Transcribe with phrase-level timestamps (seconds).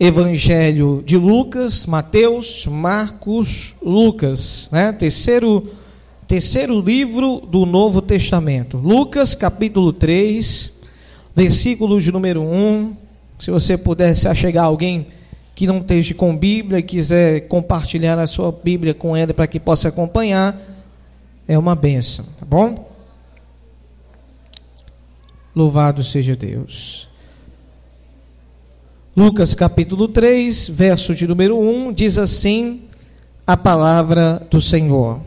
[0.00, 4.94] Evangelho de Lucas, Mateus, Marcos, Lucas, né?
[4.94, 5.62] Terceiro,
[6.26, 8.78] terceiro livro do Novo Testamento.
[8.78, 10.72] Lucas, capítulo 3,
[11.36, 12.96] versículo de número 1.
[13.38, 15.08] Se você puder se achegar alguém
[15.54, 19.60] que não esteja com Bíblia e quiser compartilhar a sua Bíblia com ele para que
[19.60, 20.58] possa acompanhar,
[21.46, 22.74] é uma benção, tá bom?
[25.54, 27.09] Louvado seja Deus.
[29.16, 32.82] Lucas capítulo 3, verso de número 1, diz assim
[33.44, 35.20] a palavra do Senhor.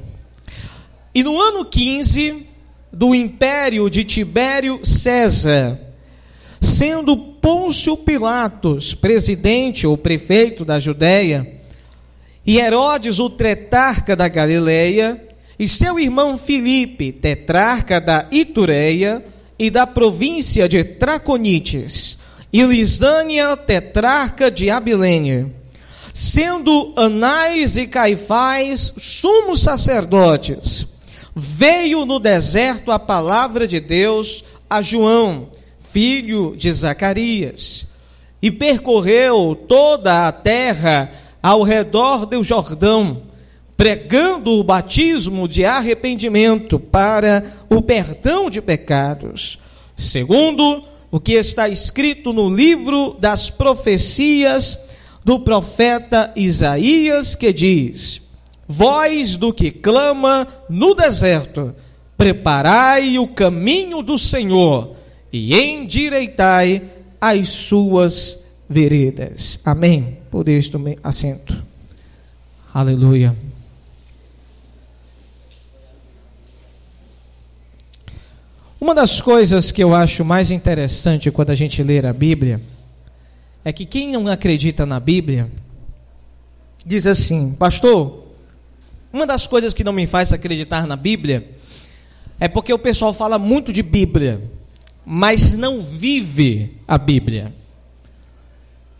[1.13, 2.48] E no ano 15
[2.93, 5.77] do império de Tibério César,
[6.62, 11.59] sendo Pôncio Pilatos presidente ou prefeito da Judéia,
[12.45, 15.21] e Herodes o tetrarca da Galileia,
[15.59, 19.26] e seu irmão Filipe, tetrarca da Itureia
[19.59, 22.23] e da província de Traconites,
[22.53, 25.52] e Lisânia, tetrarca de Abilene,
[26.13, 30.85] sendo Anás e Caifás sumos sacerdotes,
[31.35, 35.49] veio no deserto a palavra de Deus a João,
[35.91, 37.87] filho de Zacarias,
[38.40, 43.24] e percorreu toda a terra ao redor do Jordão,
[43.76, 49.57] pregando o batismo de arrependimento para o perdão de pecados,
[49.98, 54.79] segundo o que está escrito no livro das profecias
[55.23, 58.19] do profeta Isaías, que diz:
[58.67, 61.75] Voz do que clama no deserto,
[62.17, 64.95] preparai o caminho do Senhor
[65.31, 66.81] e endireitai
[67.22, 69.59] as suas veredas.
[69.63, 70.17] Amém.
[70.31, 71.63] Podeis tomar assento.
[72.73, 73.38] Aleluia.
[78.84, 82.59] Uma das coisas que eu acho mais interessante quando a gente lê a Bíblia
[83.63, 85.50] é que quem não acredita na Bíblia
[86.85, 88.25] diz assim, pastor,
[89.13, 91.50] uma das coisas que não me faz acreditar na Bíblia
[92.38, 94.52] é porque o pessoal fala muito de Bíblia,
[95.06, 97.56] mas não vive a Bíblia.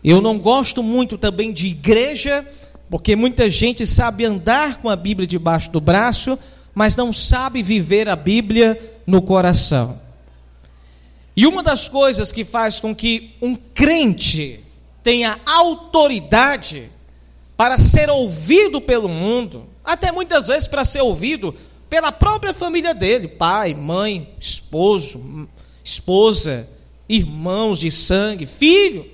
[0.02, 2.42] Eu não gosto muito também de igreja,
[2.88, 6.38] porque muita gente sabe andar com a Bíblia debaixo do braço,
[6.74, 10.00] mas não sabe viver a Bíblia no coração.
[11.36, 14.60] E uma das coisas que faz com que um crente
[15.02, 16.90] tenha autoridade
[17.56, 21.54] para ser ouvido pelo mundo, até muitas vezes para ser ouvido
[21.88, 25.48] pela própria família dele, pai, mãe, esposo,
[25.82, 26.68] esposa,
[27.08, 29.08] irmãos de sangue, filho.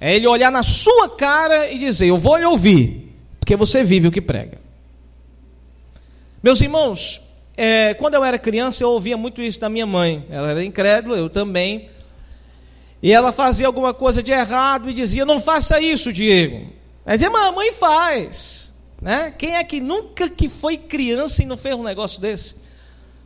[0.00, 4.08] É ele olhar na sua cara e dizer: Eu vou lhe ouvir, porque você vive
[4.08, 4.58] o que prega.
[6.42, 7.20] Meus irmãos,
[7.54, 10.24] é, quando eu era criança, eu ouvia muito isso da minha mãe.
[10.30, 11.90] Ela era incrédula, eu também.
[13.02, 16.66] E ela fazia alguma coisa de errado e dizia: Não faça isso, Diego.
[17.04, 18.72] Ela dizia: Mamãe faz.
[19.02, 19.34] Né?
[19.36, 22.54] Quem é que nunca que foi criança e não fez um negócio desse?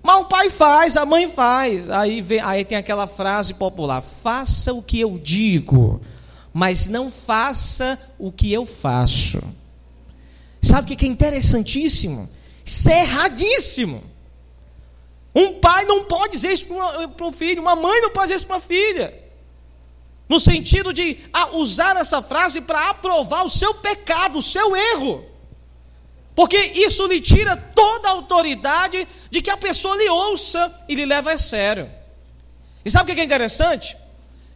[0.03, 1.89] Mas o pai faz, a mãe faz.
[1.89, 6.01] Aí, vem, aí tem aquela frase popular: Faça o que eu digo,
[6.53, 9.41] mas não faça o que eu faço.
[10.61, 12.29] Sabe o que é interessantíssimo?
[12.65, 14.03] Isso é erradíssimo.
[15.35, 16.67] Um pai não pode dizer isso
[17.17, 19.23] para um filho, uma mãe não pode dizer isso para uma filha.
[20.29, 21.19] No sentido de
[21.53, 25.25] usar essa frase para aprovar o seu pecado, o seu erro.
[26.35, 31.05] Porque isso lhe tira toda a autoridade de que a pessoa lhe ouça e lhe
[31.05, 31.91] leva a sério.
[32.85, 33.97] E sabe o que é interessante?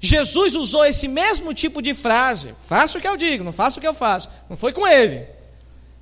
[0.00, 2.54] Jesus usou esse mesmo tipo de frase.
[2.66, 4.28] Faça o que eu digo, não faça o que eu faço.
[4.48, 5.26] Não foi com ele.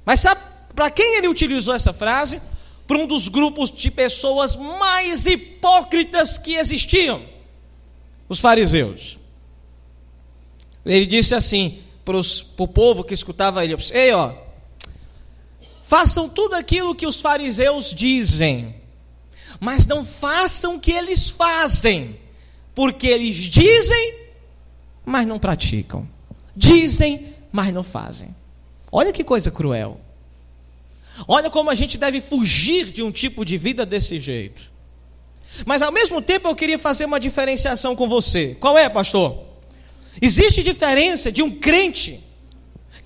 [0.05, 0.41] Mas sabe
[0.77, 2.41] para quem ele utilizou essa frase?
[2.87, 7.21] para um dos grupos de pessoas mais hipócritas que existiam,
[8.29, 9.19] os fariseus.
[10.85, 14.33] Ele disse assim para, o povo que escutava ele: Ei, ó,
[15.83, 18.77] façam tudo aquilo que os fariseus dizem,
[19.59, 22.17] mas não façam o que eles fazem,
[22.73, 24.15] porque eles dizem,
[25.05, 26.09] mas não praticam,
[26.55, 28.35] dizem, mas não fazem.
[28.93, 30.06] Olha que coisa cruel.
[31.27, 34.73] Olha como a gente deve fugir de um tipo de vida desse jeito.
[35.65, 38.57] Mas ao mesmo tempo eu queria fazer uma diferenciação com você.
[38.61, 39.45] Qual é, pastor?
[40.21, 42.21] Existe diferença de um crente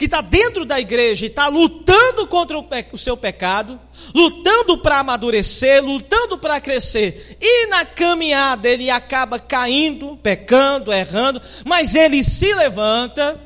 [0.00, 3.78] que está dentro da igreja e está lutando contra o, o, seu pecado,
[4.14, 11.94] lutando para amadurecer, lutando para crescer, e na caminhada ele acaba caindo, pecando, errando, mas
[11.94, 13.38] ele se levanta,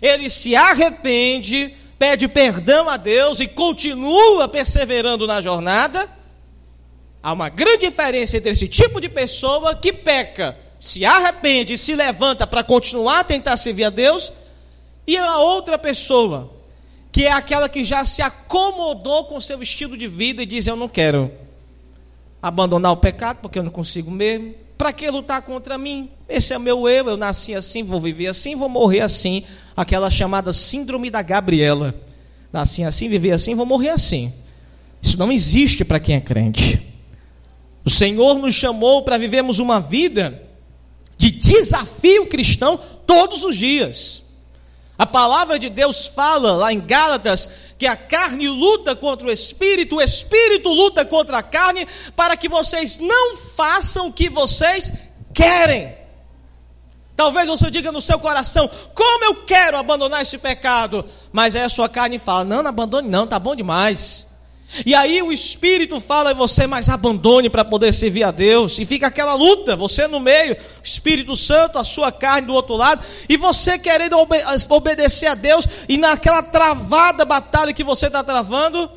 [0.00, 6.08] ele se arrepende, pede perdão a Deus e continua perseverando na jornada,
[7.22, 11.94] há uma grande diferença entre esse tipo de pessoa que peca, se arrepende e se
[11.94, 14.32] levanta para continuar a tentar servir a Deus,
[15.06, 16.50] e a outra pessoa,
[17.12, 20.76] que é aquela que já se acomodou com seu estilo de vida e diz: Eu
[20.76, 21.30] não quero
[22.40, 24.54] abandonar o pecado porque eu não consigo mesmo.
[24.80, 26.08] Para que lutar contra mim?
[26.26, 29.44] Esse é o meu eu, eu nasci assim, vou viver assim, vou morrer assim.
[29.76, 31.94] Aquela chamada síndrome da Gabriela.
[32.50, 34.32] Nasci assim, viver assim, vou morrer assim.
[35.02, 36.80] Isso não existe para quem é crente.
[37.84, 40.42] O Senhor nos chamou para vivermos uma vida
[41.18, 44.22] de desafio cristão todos os dias.
[44.96, 47.50] A palavra de Deus fala lá em Gálatas
[47.80, 52.46] que a carne luta contra o espírito, o espírito luta contra a carne, para que
[52.46, 54.92] vocês não façam o que vocês
[55.32, 55.96] querem.
[57.16, 61.70] Talvez você diga no seu coração: como eu quero abandonar esse pecado, mas aí a
[61.70, 64.26] sua carne fala: não, não abandone, não, tá bom demais.
[64.86, 68.78] E aí o Espírito fala em você, mas abandone para poder servir a Deus.
[68.78, 72.76] E fica aquela luta, você no meio, o Espírito Santo, a sua carne do outro
[72.76, 74.16] lado, e você querendo
[74.68, 78.88] obedecer a Deus, e naquela travada batalha que você está travando,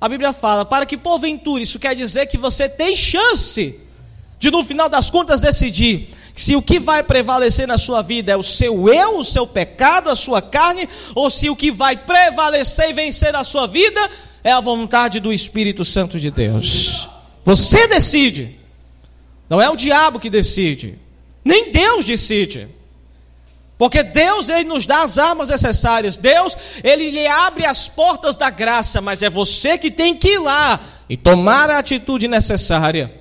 [0.00, 3.80] a Bíblia fala, para que porventura, isso quer dizer que você tem chance
[4.38, 8.36] de no final das contas decidir se o que vai prevalecer na sua vida é
[8.36, 12.90] o seu eu, o seu pecado, a sua carne, ou se o que vai prevalecer
[12.90, 14.10] e vencer a sua vida
[14.44, 17.08] é a vontade do Espírito Santo de Deus.
[17.44, 18.56] Você decide.
[19.48, 20.98] Não é o diabo que decide.
[21.44, 22.68] Nem Deus decide.
[23.76, 26.16] Porque Deus ele nos dá as armas necessárias.
[26.16, 30.38] Deus ele lhe abre as portas da graça, mas é você que tem que ir
[30.38, 33.12] lá e tomar a atitude necessária.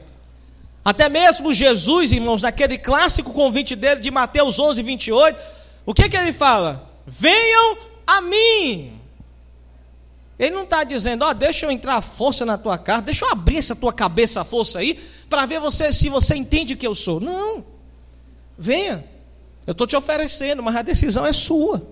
[0.84, 5.40] Até mesmo Jesus, irmãos, naquele clássico convite dele de Mateus 11, 28,
[5.86, 6.90] o que que ele fala?
[7.06, 9.00] Venham a mim.
[10.42, 13.26] Ele não está dizendo, ó, oh, deixa eu entrar a força na tua cara, deixa
[13.26, 15.00] eu abrir essa tua cabeça a força aí,
[15.30, 17.20] para ver você se você entende o que eu sou.
[17.20, 17.64] Não.
[18.58, 19.06] Venha.
[19.68, 21.88] Eu estou te oferecendo, mas a decisão é sua.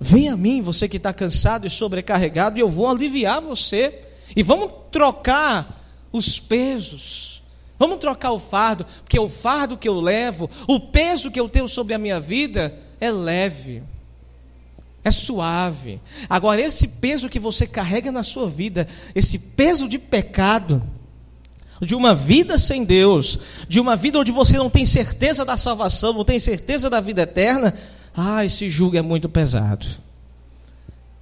[0.00, 4.00] Venha a mim, você que está cansado e sobrecarregado, e eu vou aliviar você.
[4.34, 7.42] E vamos trocar os pesos.
[7.78, 11.68] Vamos trocar o fardo, porque o fardo que eu levo, o peso que eu tenho
[11.68, 13.82] sobre a minha vida é leve
[15.06, 16.00] é suave.
[16.28, 20.82] Agora, esse peso que você carrega na sua vida, esse peso de pecado,
[21.80, 23.38] de uma vida sem Deus,
[23.68, 27.22] de uma vida onde você não tem certeza da salvação, não tem certeza da vida
[27.22, 27.72] eterna,
[28.16, 29.86] ah, esse jugo é muito pesado.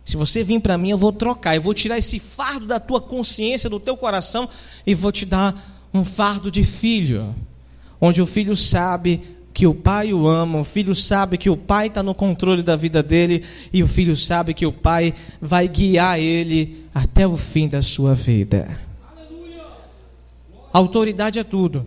[0.02, 3.02] Se você vir para mim, eu vou trocar, eu vou tirar esse fardo da tua
[3.02, 4.48] consciência, do teu coração,
[4.86, 7.34] e vou te dar um fardo de filho,
[8.00, 11.86] onde o filho sabe que o pai o ama, o filho sabe que o pai
[11.86, 16.18] está no controle da vida dele, e o filho sabe que o pai vai guiar
[16.18, 18.80] ele até o fim da sua vida.
[20.72, 21.86] Autoridade é tudo.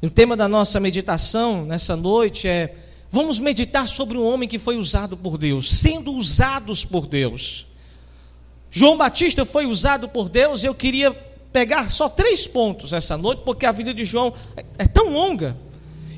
[0.00, 2.76] O tema da nossa meditação nessa noite é:
[3.10, 7.66] vamos meditar sobre um homem que foi usado por Deus, sendo usados por Deus.
[8.70, 11.10] João Batista foi usado por Deus, eu queria
[11.52, 14.32] pegar só três pontos essa noite, porque a vida de João
[14.78, 15.56] é tão longa.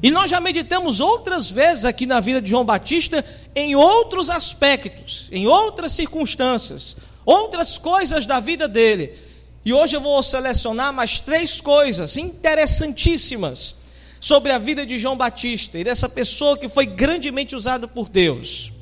[0.03, 3.25] E nós já meditamos outras vezes aqui na vida de João Batista
[3.55, 9.13] em outros aspectos, em outras circunstâncias, outras coisas da vida dele.
[9.65, 13.77] E hoje eu vou selecionar mais três coisas interessantíssimas
[14.21, 18.73] sobre a vida de João Batista e dessa pessoa que foi grandemente usada por Deus,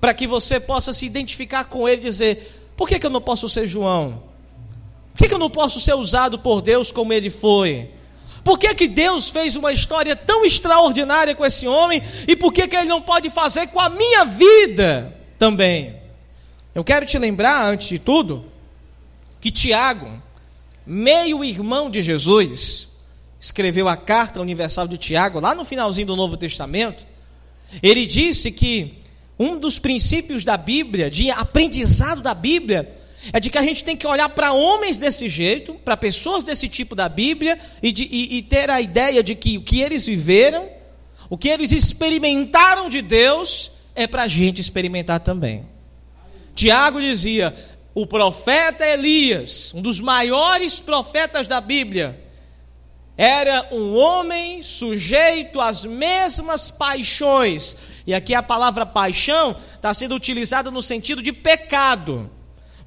[0.00, 3.20] para que você possa se identificar com ele e dizer: por que, que eu não
[3.20, 4.22] posso ser João?
[5.12, 7.90] Por que, que eu não posso ser usado por Deus como ele foi?
[8.44, 12.66] Por que, que Deus fez uma história tão extraordinária com esse homem e por que,
[12.66, 15.96] que Ele não pode fazer com a minha vida também?
[16.74, 18.44] Eu quero te lembrar, antes de tudo,
[19.40, 20.10] que Tiago,
[20.86, 22.88] meio irmão de Jesus,
[23.38, 27.06] escreveu a carta universal de Tiago, lá no finalzinho do Novo Testamento.
[27.82, 28.98] Ele disse que
[29.38, 32.99] um dos princípios da Bíblia, de aprendizado da Bíblia,
[33.32, 36.68] é de que a gente tem que olhar para homens desse jeito, para pessoas desse
[36.68, 40.06] tipo da Bíblia, e, de, e, e ter a ideia de que o que eles
[40.06, 40.68] viveram,
[41.28, 45.66] o que eles experimentaram de Deus, é para a gente experimentar também.
[46.54, 47.54] Tiago dizia:
[47.94, 52.18] o profeta Elias, um dos maiores profetas da Bíblia,
[53.18, 57.76] era um homem sujeito às mesmas paixões.
[58.06, 62.30] E aqui a palavra paixão está sendo utilizada no sentido de pecado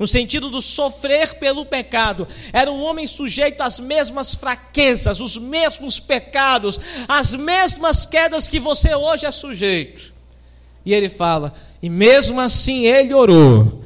[0.03, 2.27] no sentido do sofrer pelo pecado.
[2.51, 8.93] Era um homem sujeito às mesmas fraquezas, os mesmos pecados, as mesmas quedas que você
[8.93, 10.13] hoje é sujeito.
[10.85, 13.81] E ele fala: e mesmo assim ele orou.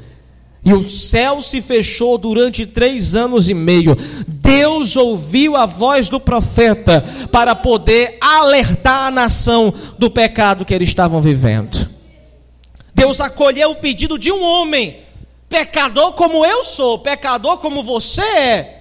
[0.65, 3.95] E o céu se fechou durante três anos e meio.
[4.27, 10.89] Deus ouviu a voz do profeta para poder alertar a nação do pecado que eles
[10.89, 11.88] estavam vivendo.
[12.91, 14.97] Deus acolheu o pedido de um homem,
[15.50, 18.77] pecador como eu sou, pecador como você é,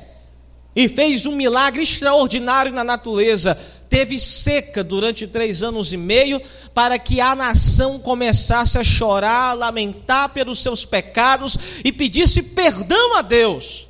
[0.74, 3.58] e fez um milagre extraordinário na natureza.
[3.88, 6.42] Teve seca durante três anos e meio,
[6.74, 13.16] para que a nação começasse a chorar, a lamentar pelos seus pecados e pedisse perdão
[13.16, 13.86] a Deus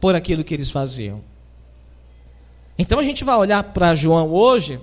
[0.00, 1.22] por aquilo que eles faziam.
[2.78, 4.78] Então a gente vai olhar para João hoje,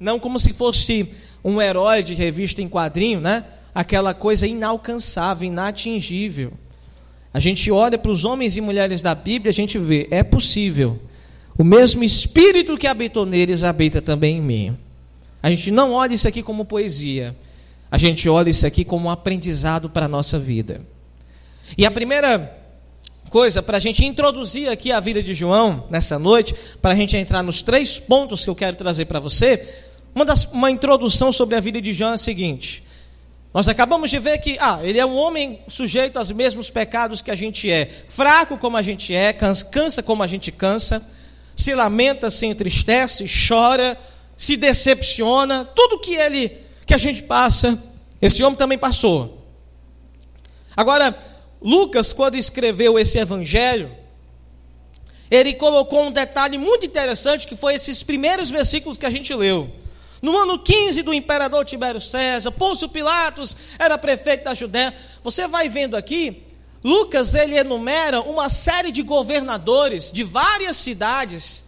[0.00, 1.12] não como se fosse
[1.44, 3.44] um herói de revista em quadrinho, né?
[3.74, 6.52] Aquela coisa inalcançável, inatingível.
[7.32, 10.98] A gente olha para os homens e mulheres da Bíblia, a gente vê, é possível.
[11.56, 14.76] O mesmo espírito que habitou neles habita também em mim.
[15.42, 17.36] A gente não olha isso aqui como poesia.
[17.90, 20.80] A gente olha isso aqui como um aprendizado para a nossa vida.
[21.76, 22.56] E a primeira
[23.28, 27.16] coisa para a gente introduzir aqui a vida de João nessa noite, para a gente
[27.16, 29.66] entrar nos três pontos que eu quero trazer para você,
[30.14, 32.82] uma, das, uma introdução sobre a vida de João é a seguinte.
[33.52, 37.30] Nós acabamos de ver que, ah, ele é um homem sujeito aos mesmos pecados que
[37.30, 41.04] a gente é, fraco como a gente é, cansa como a gente cansa,
[41.56, 43.98] se lamenta, se entristece, chora,
[44.36, 46.52] se decepciona, tudo que ele,
[46.86, 47.82] que a gente passa,
[48.20, 49.44] esse homem também passou.
[50.76, 51.16] Agora,
[51.60, 53.90] Lucas, quando escreveu esse evangelho,
[55.30, 59.70] ele colocou um detalhe muito interessante que foi esses primeiros versículos que a gente leu.
[60.20, 64.94] No ano 15 do imperador Tibério César, Pôncio Pilatos era prefeito da Judéia.
[65.22, 66.44] Você vai vendo aqui,
[66.82, 71.64] Lucas ele enumera uma série de governadores de várias cidades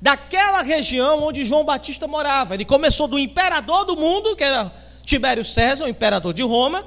[0.00, 2.54] daquela região onde João Batista morava.
[2.54, 4.70] Ele começou do imperador do mundo, que era
[5.04, 6.84] Tibério César, o imperador de Roma,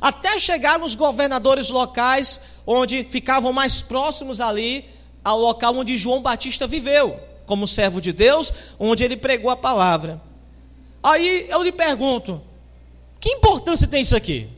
[0.00, 4.88] até chegar nos governadores locais, onde ficavam mais próximos ali
[5.22, 10.20] ao local onde João Batista viveu, como servo de Deus, onde ele pregou a palavra.
[11.04, 12.40] Aí eu lhe pergunto:
[13.20, 14.48] que importância tem isso aqui?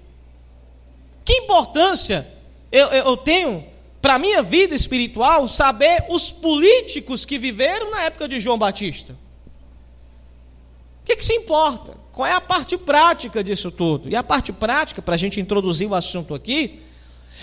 [1.25, 2.25] Que importância
[2.71, 3.65] eu, eu tenho
[4.01, 9.15] para a minha vida espiritual saber os políticos que viveram na época de João Batista?
[11.03, 11.97] O que, que se importa?
[12.13, 14.09] Qual é a parte prática disso tudo?
[14.09, 16.81] E a parte prática, para a gente introduzir o assunto aqui,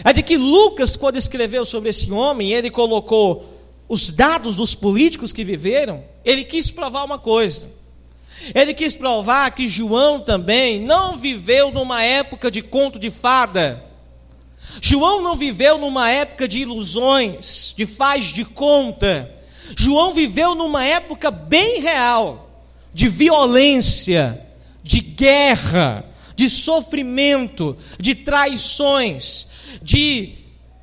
[0.04, 3.50] é de que Lucas, quando escreveu sobre esse homem, ele colocou
[3.88, 7.68] os dados dos políticos que viveram, ele quis provar uma coisa.
[8.54, 13.84] Ele quis provar que João também não viveu numa época de conto de fada.
[14.82, 19.32] João não viveu numa época de ilusões, de faz de conta.
[19.78, 22.50] João viveu numa época bem real,
[22.94, 24.46] de violência,
[24.84, 29.48] de guerra, de sofrimento, de traições,
[29.82, 30.34] de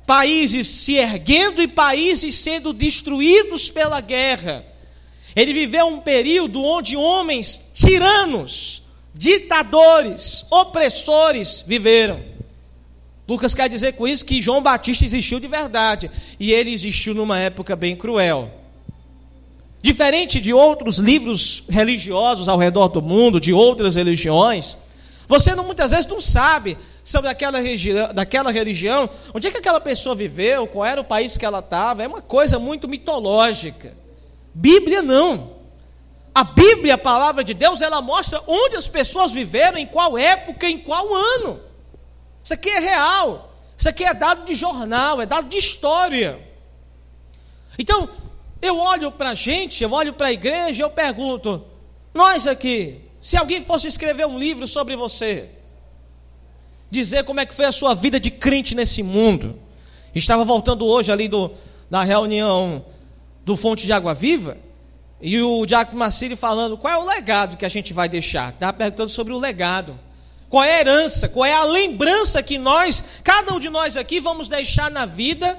[0.05, 4.65] países se erguendo e países sendo destruídos pela guerra.
[5.35, 8.83] Ele viveu um período onde homens tiranos,
[9.13, 12.21] ditadores, opressores viveram.
[13.27, 17.39] Lucas quer dizer com isso que João Batista existiu de verdade e ele existiu numa
[17.39, 18.51] época bem cruel.
[19.81, 24.77] Diferente de outros livros religiosos ao redor do mundo, de outras religiões,
[25.27, 29.79] você não, muitas vezes não sabe sobre aquela, região, daquela religião, onde é que aquela
[29.79, 34.00] pessoa viveu, qual era o país que ela estava, é uma coisa muito mitológica.
[34.53, 35.51] Bíblia não.
[36.33, 40.67] A Bíblia, a palavra de Deus, ela mostra onde as pessoas viveram, em qual época,
[40.69, 41.59] em qual ano.
[42.43, 43.53] Isso aqui é real.
[43.77, 46.39] Isso aqui é dado de jornal, é dado de história.
[47.77, 48.07] Então,
[48.61, 51.65] eu olho para a gente, eu olho para a igreja, eu pergunto:
[52.13, 55.49] nós aqui, se alguém fosse escrever um livro sobre você,
[56.89, 59.59] dizer como é que foi a sua vida de crente nesse mundo,
[60.13, 61.51] estava voltando hoje ali do,
[61.89, 62.85] da reunião
[63.43, 64.57] do Fonte de Água Viva,
[65.21, 68.49] e o Diácono Marcílio falando qual é o legado que a gente vai deixar.
[68.49, 69.97] Estava perguntando sobre o legado.
[70.49, 71.29] Qual é a herança?
[71.29, 75.57] Qual é a lembrança que nós, cada um de nós aqui, vamos deixar na vida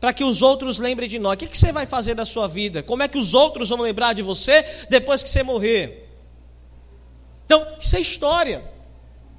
[0.00, 1.34] para que os outros lembrem de nós.
[1.34, 2.82] O que, que você vai fazer da sua vida?
[2.82, 6.08] Como é que os outros vão lembrar de você depois que você morrer?
[7.44, 8.64] Então, isso é história.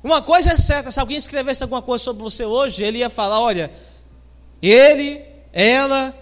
[0.03, 3.39] Uma coisa é certa: se alguém escrevesse alguma coisa sobre você hoje, ele ia falar:
[3.39, 3.71] olha,
[4.61, 5.21] ele,
[5.53, 6.13] ela,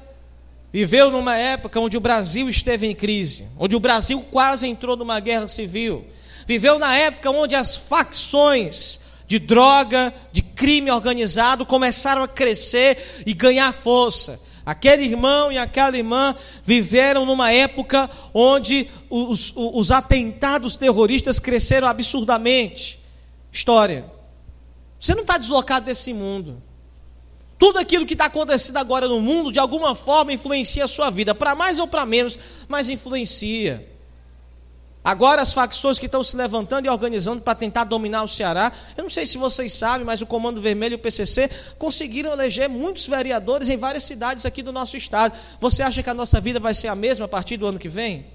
[0.71, 5.19] viveu numa época onde o Brasil esteve em crise, onde o Brasil quase entrou numa
[5.19, 6.05] guerra civil,
[6.45, 13.33] viveu na época onde as facções de droga, de crime organizado começaram a crescer e
[13.33, 14.39] ganhar força.
[14.65, 21.87] Aquele irmão e aquela irmã viveram numa época onde os, os, os atentados terroristas cresceram
[21.87, 22.99] absurdamente.
[23.51, 24.05] História.
[24.99, 26.61] Você não está deslocado desse mundo.
[27.57, 31.33] Tudo aquilo que está acontecendo agora no mundo, de alguma forma, influencia a sua vida,
[31.33, 32.37] para mais ou para menos,
[32.67, 33.87] mas influencia.
[35.07, 39.03] Agora as facções que estão se levantando e organizando para tentar dominar o Ceará, eu
[39.03, 41.49] não sei se vocês sabem, mas o Comando Vermelho e o PCC
[41.79, 45.33] conseguiram eleger muitos vereadores em várias cidades aqui do nosso estado.
[45.61, 47.87] Você acha que a nossa vida vai ser a mesma a partir do ano que
[47.87, 48.25] vem?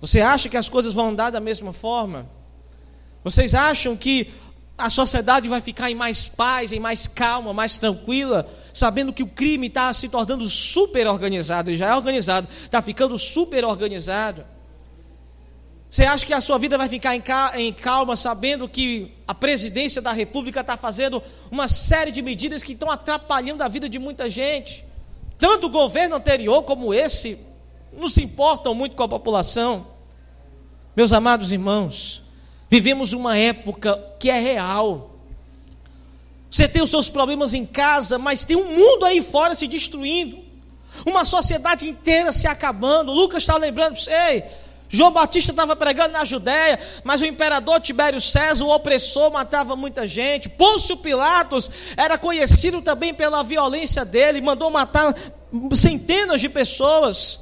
[0.00, 2.30] Você acha que as coisas vão andar da mesma forma?
[3.24, 4.30] Vocês acham que
[4.80, 9.26] a sociedade vai ficar em mais paz, em mais calma, mais tranquila, sabendo que o
[9.26, 14.44] crime está se tornando super organizado, e já é organizado, está ficando super organizado?
[15.88, 17.16] Você acha que a sua vida vai ficar
[17.58, 21.20] em calma sabendo que a presidência da República está fazendo
[21.50, 24.84] uma série de medidas que estão atrapalhando a vida de muita gente?
[25.36, 27.38] Tanto o governo anterior como esse
[27.92, 29.88] não se importam muito com a população.
[30.94, 32.22] Meus amados irmãos,
[32.70, 35.10] vivemos uma época que é real.
[36.50, 40.38] Você tem os seus problemas em casa, mas tem um mundo aí fora se destruindo.
[41.04, 43.12] Uma sociedade inteira se acabando.
[43.12, 44.44] Lucas está lembrando você,
[44.88, 50.06] João Batista estava pregando na Judéia, mas o imperador Tibério César, o opressor, matava muita
[50.06, 50.48] gente.
[50.48, 55.14] Pôncio Pilatos era conhecido também pela violência dele, mandou matar
[55.72, 57.40] centenas de pessoas.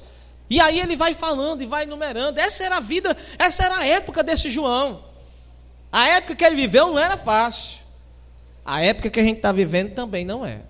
[0.50, 2.38] E aí ele vai falando e vai enumerando.
[2.38, 5.07] Essa era a vida, essa era a época desse João.
[5.90, 7.80] A época que ele viveu não era fácil.
[8.64, 10.60] A época que a gente está vivendo também não é.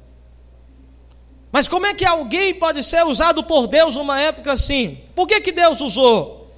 [1.51, 4.99] Mas como é que alguém pode ser usado por Deus numa época assim?
[5.15, 6.53] Por que, que Deus usou?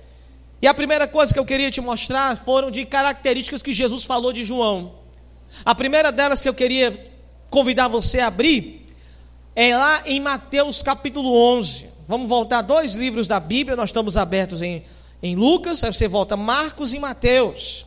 [0.61, 4.33] E a primeira coisa que eu queria te mostrar foram de características que Jesus falou
[4.33, 4.93] de João.
[5.65, 7.11] A primeira delas que eu queria
[7.49, 8.87] convidar você a abrir
[9.57, 11.89] é lá em Mateus capítulo 11.
[12.07, 14.85] Vamos voltar dois livros da Bíblia, nós estamos abertos em,
[15.23, 17.87] em Lucas, aí você volta Marcos e Mateus.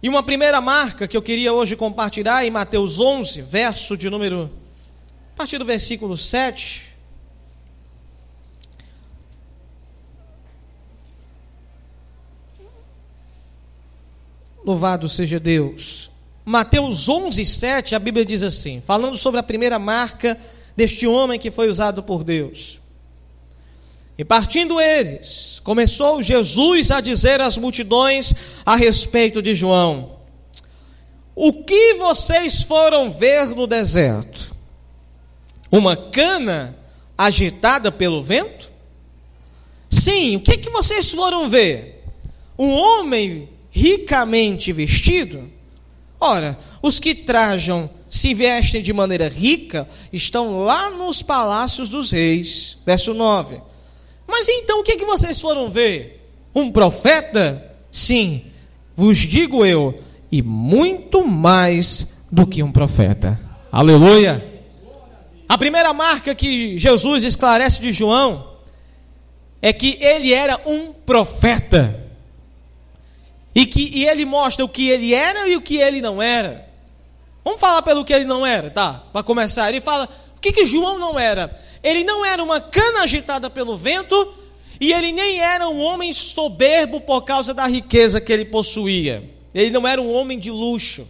[0.00, 4.48] E uma primeira marca que eu queria hoje compartilhar em Mateus 11, verso de número,
[5.34, 6.86] a partir do versículo 7.
[14.64, 16.12] Louvado seja Deus.
[16.44, 20.38] Mateus 11, 7, a Bíblia diz assim, falando sobre a primeira marca
[20.76, 22.78] deste homem que foi usado por Deus.
[24.18, 28.34] E partindo eles, começou Jesus a dizer às multidões
[28.66, 30.16] a respeito de João:
[31.36, 34.56] O que vocês foram ver no deserto?
[35.70, 36.76] Uma cana
[37.16, 38.72] agitada pelo vento?
[39.88, 42.04] Sim, o que, que vocês foram ver?
[42.58, 45.48] Um homem ricamente vestido?
[46.18, 52.78] Ora, os que trajam, se vestem de maneira rica, estão lá nos palácios dos reis.
[52.84, 53.67] Verso 9.
[54.28, 56.30] Mas então o que, é que vocês foram ver?
[56.54, 57.74] Um profeta?
[57.90, 58.44] Sim,
[58.94, 59.98] vos digo eu,
[60.30, 63.40] e muito mais do que um profeta.
[63.72, 64.44] Aleluia!
[65.48, 68.58] A primeira marca que Jesus esclarece de João
[69.62, 72.06] é que ele era um profeta.
[73.54, 76.68] E que e ele mostra o que ele era e o que ele não era.
[77.42, 79.04] Vamos falar pelo que ele não era, tá?
[79.10, 81.58] Para começar, ele fala o que, que João não era.
[81.82, 84.34] Ele não era uma cana agitada pelo vento
[84.80, 89.28] e ele nem era um homem soberbo por causa da riqueza que ele possuía.
[89.54, 91.06] Ele não era um homem de luxo.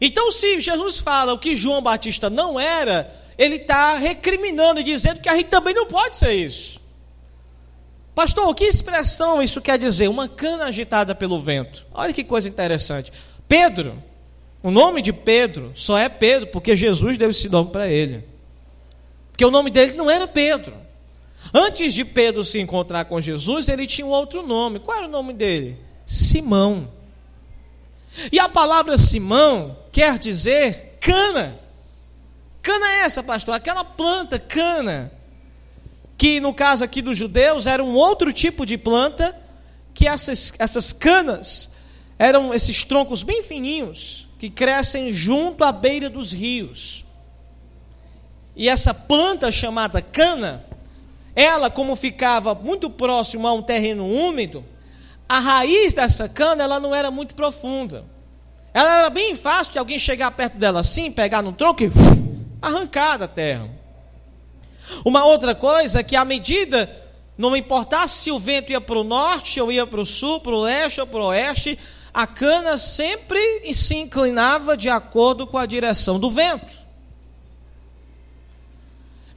[0.00, 5.20] Então, se Jesus fala o que João Batista não era, ele está recriminando e dizendo
[5.20, 6.80] que a gente também não pode ser isso.
[8.14, 10.08] Pastor, que expressão isso quer dizer?
[10.08, 11.86] Uma cana agitada pelo vento.
[11.92, 13.12] Olha que coisa interessante.
[13.46, 14.02] Pedro,
[14.62, 18.24] o nome de Pedro só é Pedro porque Jesus deu esse nome para ele.
[19.38, 20.74] Porque o nome dele não era Pedro.
[21.54, 24.80] Antes de Pedro se encontrar com Jesus, ele tinha um outro nome.
[24.80, 25.78] Qual era o nome dele?
[26.04, 26.92] Simão.
[28.32, 31.56] E a palavra Simão quer dizer cana.
[32.60, 33.54] Cana é essa, pastor?
[33.54, 35.12] Aquela planta, cana
[36.16, 39.40] que no caso aqui dos judeus era um outro tipo de planta,
[39.94, 41.70] que essas, essas canas
[42.18, 47.04] eram esses troncos bem fininhos, que crescem junto à beira dos rios.
[48.58, 50.64] E essa planta chamada cana,
[51.32, 54.64] ela como ficava muito próximo a um terreno úmido,
[55.28, 58.04] a raiz dessa cana ela não era muito profunda.
[58.74, 61.92] Ela era bem fácil de alguém chegar perto dela assim, pegar no tronco e
[62.60, 63.70] arrancar da terra.
[65.04, 66.90] Uma outra coisa é que à medida,
[67.36, 70.52] não importasse se o vento ia para o norte, ou ia para o sul, para
[70.52, 71.78] o leste ou para o oeste,
[72.12, 76.87] a cana sempre se inclinava de acordo com a direção do vento.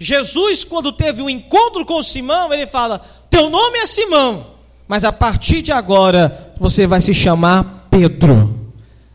[0.04, 4.56] Jesus, quando teve um encontro com Simão, ele fala: Teu nome é Simão,
[4.88, 8.74] mas a partir de agora você vai se chamar Pedro.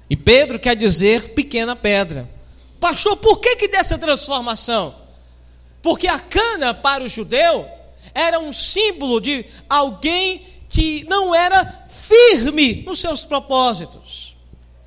[0.09, 2.31] E Pedro quer dizer pequena pedra.
[2.79, 4.95] Pastor, por que, que dessa transformação?
[5.83, 7.67] Porque a cana para o judeu
[8.15, 14.37] era um símbolo de alguém que não era firme nos seus propósitos.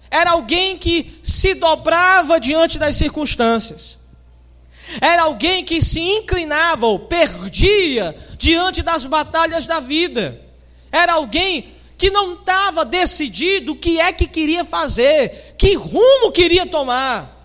[0.09, 3.98] Era alguém que se dobrava diante das circunstâncias.
[4.99, 10.39] Era alguém que se inclinava ou perdia diante das batalhas da vida.
[10.91, 16.65] Era alguém que não estava decidido o que é que queria fazer, que rumo queria
[16.65, 17.37] tomar.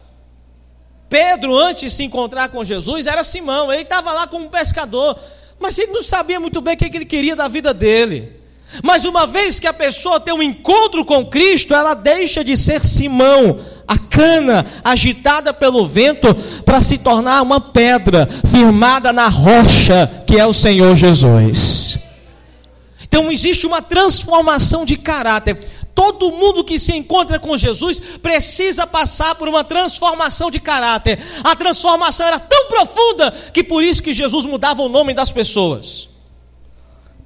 [1.09, 5.19] Pedro, antes de se encontrar com Jesus, era Simão, ele estava lá como pescador,
[5.59, 8.33] mas ele não sabia muito bem o que ele queria da vida dele.
[8.83, 12.85] Mas uma vez que a pessoa tem um encontro com Cristo, ela deixa de ser
[12.85, 20.38] Simão, a cana agitada pelo vento, para se tornar uma pedra firmada na rocha, que
[20.38, 21.99] é o Senhor Jesus.
[23.03, 25.59] Então existe uma transformação de caráter.
[25.94, 31.20] Todo mundo que se encontra com Jesus precisa passar por uma transformação de caráter.
[31.44, 36.09] A transformação era tão profunda que por isso que Jesus mudava o nome das pessoas.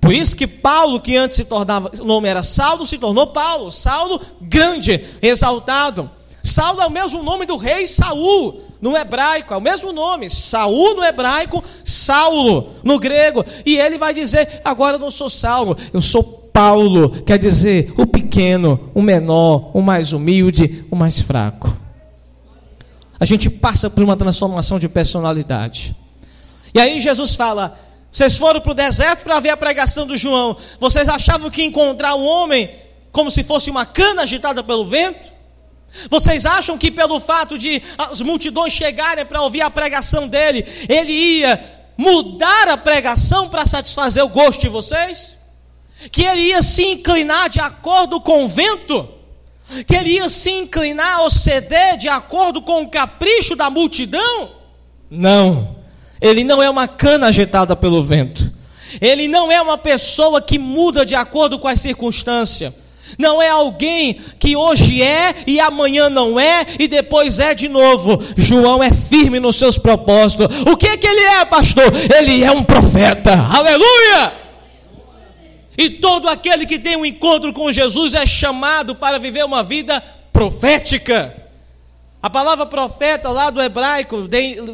[0.01, 3.73] Por isso que Paulo, que antes se tornava, o nome era Saulo, se tornou Paulo.
[3.73, 6.11] Saulo, grande, exaltado.
[6.49, 10.31] Saulo é o mesmo nome do rei Saul, no hebraico, é o mesmo nome.
[10.31, 13.45] Saul no hebraico, Saulo no grego.
[13.67, 17.23] E ele vai dizer: agora eu não sou Saulo, eu sou Paulo.
[17.23, 21.77] Quer dizer, o pequeno, o menor, o mais humilde, o mais fraco.
[23.21, 25.95] A gente passa por uma transformação de personalidade.
[26.75, 27.79] E aí Jesus fala:
[28.11, 30.57] vocês foram para o deserto para ver a pregação do João.
[30.81, 32.71] Vocês achavam que encontrar um homem
[33.13, 35.38] como se fosse uma cana agitada pelo vento?
[36.11, 41.13] Vocês acham que pelo fato de as multidões chegarem para ouvir a pregação dele, ele
[41.13, 41.63] ia
[41.97, 45.37] mudar a pregação para satisfazer o gosto de vocês?
[46.13, 49.09] Que ele ia se inclinar de acordo com o vento?
[49.87, 54.53] Que ele ia se inclinar ou ceder de acordo com o capricho da multidão?
[55.11, 55.77] Não.
[56.21, 58.53] Ele não é uma cana agitada pelo vento.
[59.01, 62.73] Ele não é uma pessoa que muda de acordo com as circunstâncias.
[63.19, 68.23] Não é alguém que hoje é e amanhã não é e depois é de novo.
[68.37, 70.49] João é firme nos seus propósitos.
[70.71, 71.93] O que é que ele é, pastor?
[72.19, 73.33] Ele é um profeta.
[73.33, 74.33] Aleluia!
[75.77, 80.03] E todo aquele que tem um encontro com Jesus é chamado para viver uma vida
[80.33, 81.35] profética.
[82.21, 84.29] A palavra profeta lá do hebraico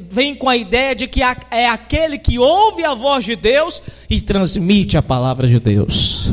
[0.08, 1.20] vem com a ideia de que
[1.50, 6.32] é aquele que ouve a voz de Deus e transmite a palavra de Deus.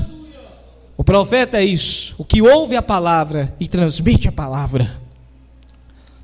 [0.97, 4.99] O profeta é isso, o que ouve a palavra e transmite a palavra.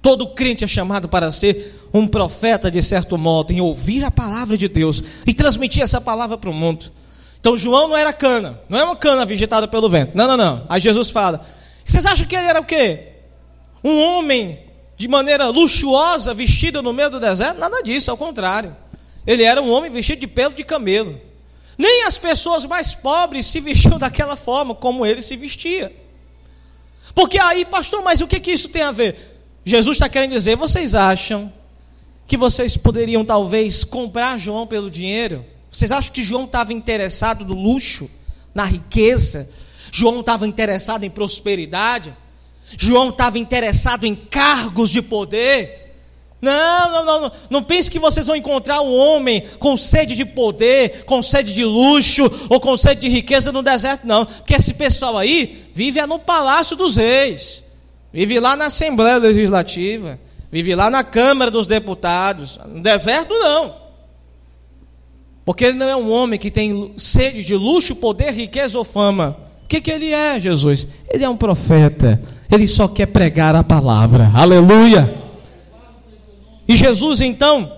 [0.01, 4.57] Todo crente é chamado para ser um profeta, de certo modo, em ouvir a palavra
[4.57, 6.91] de Deus e transmitir essa palavra para o mundo.
[7.39, 10.15] Então João não era cana, não é uma cana vegetada pelo vento.
[10.15, 10.65] Não, não, não.
[10.69, 11.45] Aí Jesus fala:
[11.83, 13.13] vocês acham que ele era o quê?
[13.83, 14.59] Um homem
[14.97, 17.59] de maneira luxuosa, vestido no meio do deserto?
[17.59, 18.75] Nada disso, ao contrário.
[19.25, 21.19] Ele era um homem vestido de pelo de camelo.
[21.77, 25.95] Nem as pessoas mais pobres se vestiam daquela forma como ele se vestia.
[27.13, 29.37] Porque aí, pastor, mas o que, que isso tem a ver?
[29.63, 31.51] Jesus está querendo dizer: vocês acham
[32.25, 35.45] que vocês poderiam talvez comprar João pelo dinheiro?
[35.69, 38.09] Vocês acham que João estava interessado no luxo,
[38.55, 39.49] na riqueza?
[39.91, 42.13] João estava interessado em prosperidade?
[42.77, 45.76] João estava interessado em cargos de poder.
[46.39, 50.23] Não, não, não, não, não pense que vocês vão encontrar um homem com sede de
[50.23, 54.25] poder, com sede de luxo ou com sede de riqueza no deserto, não.
[54.25, 57.63] Porque esse pessoal aí vive no palácio dos reis,
[58.13, 60.19] vive lá na Assembleia Legislativa,
[60.51, 62.59] vive lá na Câmara dos Deputados.
[62.67, 63.87] No deserto, não.
[65.43, 69.37] Porque ele não é um homem que tem sede de luxo, poder, riqueza ou fama.
[69.63, 70.87] O que, que ele é, Jesus?
[71.09, 72.21] Ele é um profeta.
[72.51, 74.31] Ele só quer pregar a palavra.
[74.35, 75.26] Aleluia.
[76.67, 77.71] E Jesus então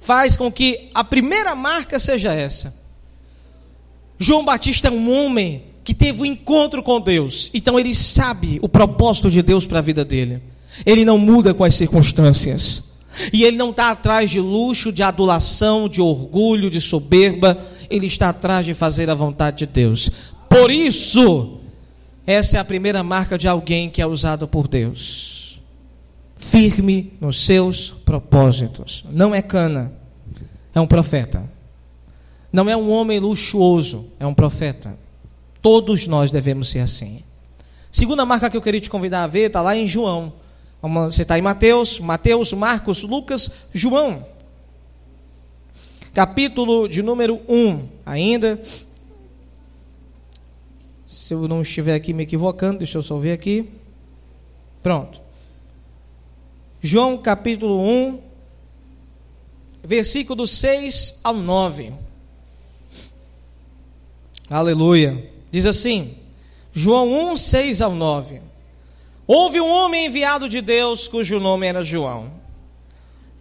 [0.00, 2.74] faz com que a primeira marca seja essa.
[4.18, 7.50] João Batista é um homem que teve um encontro com Deus.
[7.54, 10.42] Então ele sabe o propósito de Deus para a vida dele.
[10.84, 12.84] Ele não muda com as circunstâncias.
[13.32, 17.58] E ele não está atrás de luxo, de adulação, de orgulho, de soberba.
[17.88, 20.10] Ele está atrás de fazer a vontade de Deus.
[20.48, 21.58] Por isso,
[22.26, 25.39] essa é a primeira marca de alguém que é usado por Deus.
[26.40, 29.04] Firme nos seus propósitos.
[29.10, 29.92] Não é cana,
[30.74, 31.44] é um profeta.
[32.50, 34.98] Não é um homem luxuoso, é um profeta.
[35.60, 37.22] Todos nós devemos ser assim.
[37.92, 40.32] Segunda marca que eu queria te convidar a ver está lá em João.
[40.80, 44.24] Você está em Mateus, Mateus, Marcos, Lucas, João.
[46.14, 48.58] Capítulo de número 1 ainda.
[51.06, 53.68] Se eu não estiver aqui me equivocando, deixa eu só ver aqui.
[54.82, 55.20] Pronto.
[56.82, 58.18] João capítulo 1,
[59.84, 61.92] versículo 6 ao 9.
[64.48, 65.30] Aleluia.
[65.52, 66.16] Diz assim,
[66.72, 68.40] João 1, 6 ao 9.
[69.26, 72.32] Houve um homem enviado de Deus cujo nome era João.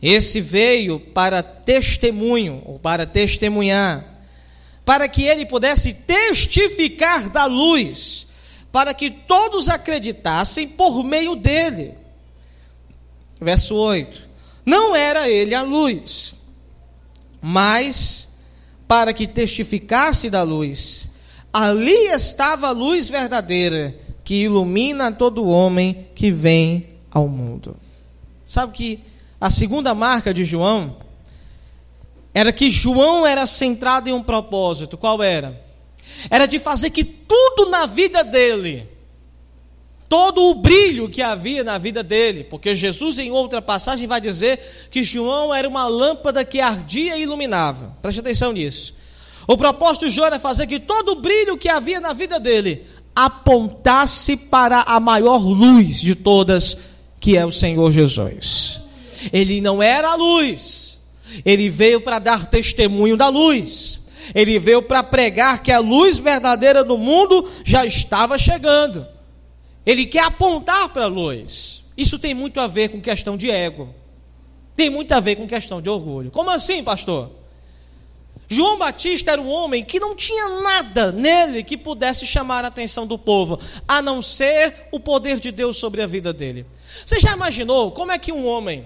[0.01, 4.05] Esse veio para testemunho, ou para testemunhar,
[4.83, 8.27] para que ele pudesse testificar da luz,
[8.71, 11.98] para que todos acreditassem por meio dele.
[13.39, 14.27] Verso 8:
[14.65, 16.35] Não era ele a luz,
[17.41, 18.29] mas
[18.87, 21.09] para que testificasse da luz.
[21.51, 27.75] Ali estava a luz verdadeira que ilumina todo homem que vem ao mundo.
[28.45, 28.99] Sabe que
[29.39, 30.95] a segunda marca de João
[32.33, 34.97] era que João era centrado em um propósito.
[34.97, 35.59] Qual era?
[36.29, 38.87] Era de fazer que tudo na vida dele,
[40.09, 44.87] todo o brilho que havia na vida dele, porque Jesus em outra passagem vai dizer
[44.89, 47.95] que João era uma lâmpada que ardia e iluminava.
[48.01, 48.95] Preste atenção nisso.
[49.47, 52.87] O propósito de João era fazer que todo o brilho que havia na vida dele
[53.15, 56.77] apontasse para a maior luz de todas,
[57.19, 58.81] que é o Senhor Jesus.
[59.31, 60.99] Ele não era a luz,
[61.45, 63.99] ele veio para dar testemunho da luz.
[64.33, 69.05] Ele veio para pregar que a luz verdadeira do mundo já estava chegando.
[69.89, 71.83] Ele quer apontar para a luz.
[71.97, 73.89] Isso tem muito a ver com questão de ego.
[74.75, 76.29] Tem muito a ver com questão de orgulho.
[76.29, 77.31] Como assim, pastor?
[78.47, 83.07] João Batista era um homem que não tinha nada nele que pudesse chamar a atenção
[83.07, 86.67] do povo, a não ser o poder de Deus sobre a vida dele.
[87.03, 88.85] Você já imaginou como é que um homem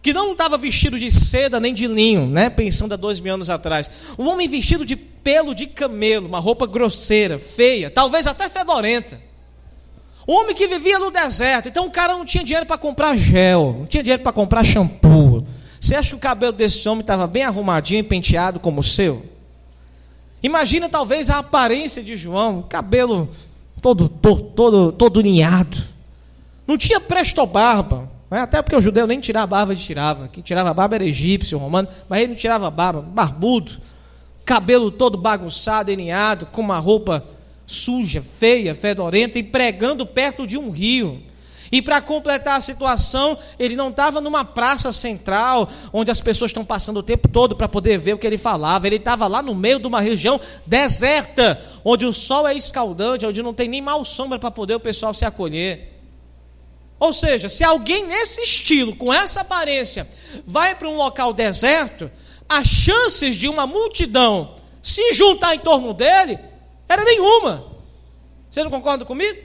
[0.00, 3.50] que não estava vestido de seda nem de linho, né, pensando há dois mil anos
[3.50, 9.20] atrás, um homem vestido de pelo de camelo, uma roupa grosseira, feia, talvez até fedorenta,
[10.26, 13.86] homem que vivia no deserto, então o cara não tinha dinheiro para comprar gel, não
[13.86, 15.44] tinha dinheiro para comprar shampoo,
[15.84, 19.22] você acha que o cabelo desse homem estava bem arrumadinho e penteado como o seu?
[20.42, 23.28] Imagina talvez a aparência de João, cabelo
[23.82, 25.76] todo todo todo, ninhado.
[26.66, 28.40] Não tinha presto-barba, né?
[28.40, 30.28] até porque o judeu nem tirava barba, ele tirava.
[30.28, 33.72] Quem tirava barba era egípcio, romano, mas ele não tirava barba, barbudo,
[34.42, 37.22] cabelo todo bagunçado, eninhado, com uma roupa
[37.66, 41.22] suja, feia, fedorenta, e pregando perto de um rio.
[41.72, 46.64] E para completar a situação, ele não estava numa praça central, onde as pessoas estão
[46.64, 48.86] passando o tempo todo para poder ver o que ele falava.
[48.86, 53.42] Ele estava lá no meio de uma região deserta, onde o sol é escaldante, onde
[53.42, 55.92] não tem nem mal sombra para poder o pessoal se acolher.
[57.00, 60.08] Ou seja, se alguém nesse estilo, com essa aparência,
[60.46, 62.08] vai para um local deserto,
[62.48, 66.38] as chances de uma multidão se juntar em torno dele
[66.88, 67.64] era nenhuma.
[68.50, 69.38] Você não concorda comigo?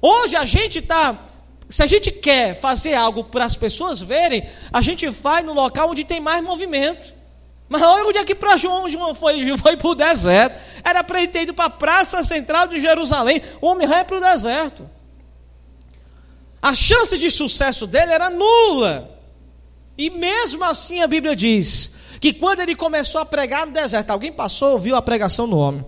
[0.00, 1.26] Hoje a gente está
[1.70, 5.90] se a gente quer fazer algo para as pessoas verem, a gente vai no local
[5.90, 7.14] onde tem mais movimento.
[7.68, 10.60] Mas olha onde é que para João, João foi, foi para o deserto.
[10.82, 13.40] Era para ele ter ido para a praça central de Jerusalém.
[13.60, 14.90] O homem vai para o deserto.
[16.60, 19.16] A chance de sucesso dele era nula.
[19.96, 24.32] E mesmo assim a Bíblia diz que quando ele começou a pregar no deserto, alguém
[24.32, 25.86] passou, ouviu a pregação do homem.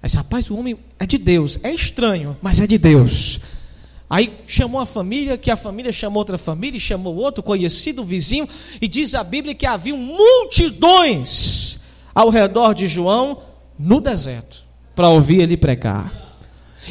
[0.00, 1.58] Mas rapaz, o homem é de Deus.
[1.62, 3.40] É estranho, mas é de Deus.
[4.08, 8.48] Aí chamou a família, que a família chamou outra família, chamou outro conhecido, vizinho,
[8.80, 11.80] e diz a Bíblia que havia multidões
[12.14, 13.42] ao redor de João
[13.78, 14.62] no deserto
[14.94, 16.24] para ouvir ele pregar.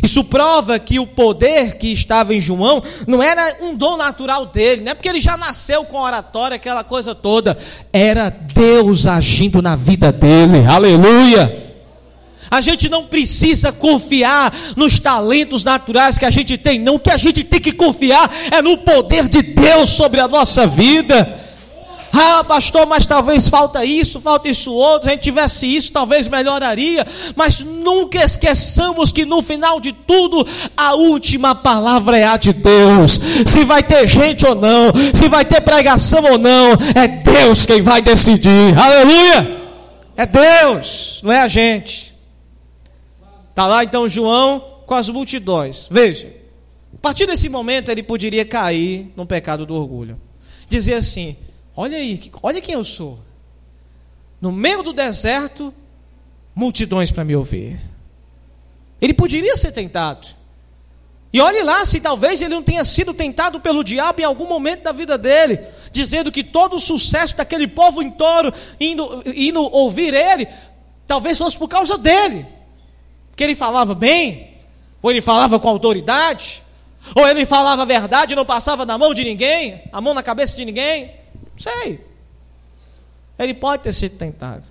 [0.04, 4.82] Isso prova que o poder que estava em João não era um dom natural dele,
[4.82, 7.58] não é porque ele já nasceu com oratória, aquela coisa toda.
[7.94, 10.66] Era Deus agindo na vida dele.
[10.68, 11.65] Aleluia!
[12.50, 16.96] A gente não precisa confiar nos talentos naturais que a gente tem, não.
[16.96, 20.68] O que a gente tem que confiar é no poder de Deus sobre a nossa
[20.68, 21.46] vida.
[22.18, 25.04] Ah, pastor, mas talvez falta isso, falta isso outro.
[25.04, 27.06] Se a gente tivesse isso, talvez melhoraria.
[27.36, 33.20] Mas nunca esqueçamos que no final de tudo, a última palavra é a de Deus.
[33.46, 37.82] Se vai ter gente ou não, se vai ter pregação ou não, é Deus quem
[37.82, 38.78] vai decidir.
[38.78, 39.66] Aleluia!
[40.16, 42.15] É Deus, não é a gente.
[43.56, 45.88] Está lá então João com as multidões.
[45.90, 46.28] Veja,
[46.94, 50.20] a partir desse momento ele poderia cair no pecado do orgulho.
[50.68, 51.38] Dizer assim:
[51.74, 53.18] olha aí, olha quem eu sou.
[54.42, 55.74] No meio do deserto,
[56.54, 57.80] multidões para me ouvir.
[59.00, 60.28] Ele poderia ser tentado.
[61.32, 64.84] E olhe lá se talvez ele não tenha sido tentado pelo diabo em algum momento
[64.84, 65.62] da vida dele,
[65.94, 70.46] dizendo que todo o sucesso daquele povo em touro indo, indo ouvir ele,
[71.08, 72.54] talvez fosse por causa dele
[73.36, 74.56] que ele falava bem,
[75.02, 76.64] ou ele falava com autoridade,
[77.14, 79.82] Ou ele falava a verdade e não passava na mão de ninguém?
[79.92, 81.12] A mão na cabeça de ninguém?
[81.56, 82.00] Sei.
[83.38, 84.68] Ele pode ter sido tentado.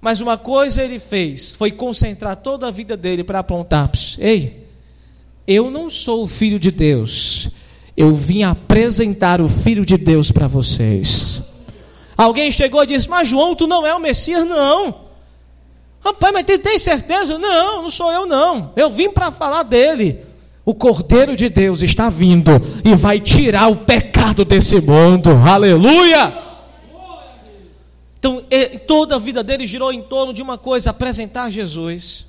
[0.00, 4.68] Mas uma coisa ele fez, foi concentrar toda a vida dele para apontar: ei,
[5.46, 7.48] eu não sou o filho de Deus,
[7.96, 11.40] eu vim apresentar o filho de Deus para vocês.
[12.16, 14.44] Alguém chegou e disse: Mas João, tu não é o Messias?
[14.44, 15.05] Não.
[16.06, 17.36] Rapaz, mas tem, tem certeza?
[17.36, 18.70] Não, não sou eu, não.
[18.76, 20.24] Eu vim para falar dele.
[20.64, 22.52] O Cordeiro de Deus está vindo
[22.84, 25.30] e vai tirar o pecado desse mundo.
[25.30, 26.32] Aleluia!
[28.20, 28.44] Então,
[28.86, 32.26] toda a vida dele girou em torno de uma coisa: apresentar Jesus.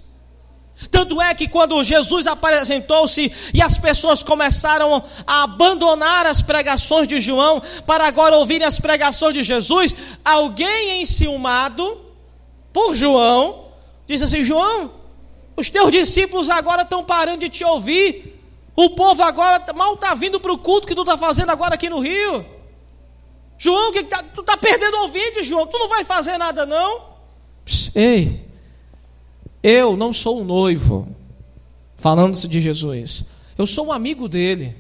[0.90, 7.22] Tanto é que quando Jesus apresentou-se e as pessoas começaram a abandonar as pregações de
[7.22, 12.00] João para agora ouvirem as pregações de Jesus, alguém enciumado
[12.74, 13.67] por João
[14.08, 14.92] disse assim: João,
[15.56, 18.42] os teus discípulos agora estão parando de te ouvir,
[18.76, 21.90] o povo agora mal está vindo para o culto que tu está fazendo agora aqui
[21.90, 22.46] no Rio.
[23.58, 27.02] João, que tá, tu está perdendo ouvido, João, tu não vai fazer nada não?
[27.96, 28.46] Ei,
[29.64, 31.08] eu não sou o noivo,
[31.98, 33.26] falando-se de Jesus,
[33.58, 34.76] eu sou um amigo dele.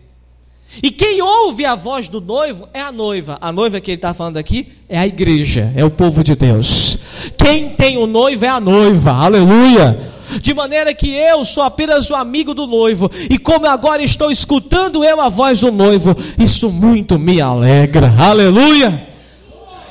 [0.83, 3.37] E quem ouve a voz do noivo é a noiva.
[3.41, 6.99] A noiva que ele está falando aqui é a igreja, é o povo de Deus.
[7.35, 10.11] Quem tem o noivo é a noiva, aleluia.
[10.41, 15.03] De maneira que eu sou apenas o amigo do noivo, e como agora estou escutando
[15.03, 19.07] eu a voz do noivo, isso muito me alegra, aleluia.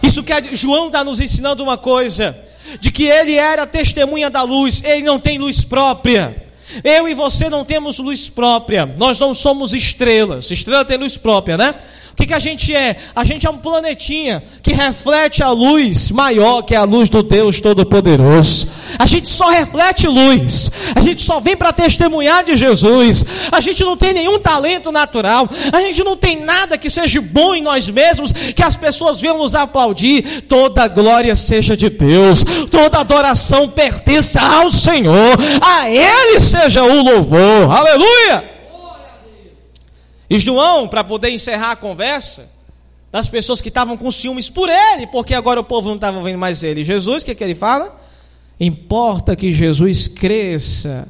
[0.03, 2.39] Isso quer João está nos ensinando uma coisa:
[2.81, 6.45] de que ele era testemunha da luz, ele não tem luz própria.
[6.85, 10.51] Eu e você não temos luz própria, nós não somos estrelas.
[10.51, 11.75] Estrela tem luz própria, né?
[12.17, 12.97] O que, que a gente é?
[13.15, 17.23] A gente é um planetinha que reflete a luz maior que é a luz do
[17.23, 18.67] Deus Todo-Poderoso.
[18.99, 20.71] A gente só reflete luz.
[20.95, 23.23] A gente só vem para testemunhar de Jesus.
[23.53, 25.47] A gente não tem nenhum talento natural.
[25.71, 29.37] A gente não tem nada que seja bom em nós mesmos, que as pessoas venham
[29.37, 30.41] nos aplaudir.
[30.49, 32.43] Toda glória seja de Deus.
[32.71, 35.37] Toda adoração pertence ao Senhor.
[35.61, 37.71] A Ele seja o louvor.
[37.71, 38.56] Aleluia!
[40.29, 42.51] E João, para poder encerrar a conversa,
[43.17, 46.39] das pessoas que estavam com ciúmes por ele, porque agora o povo não estava vendo
[46.39, 46.85] mais ele.
[46.85, 47.99] Jesus, o que, que ele fala?
[48.59, 51.09] Importa que Jesus cresça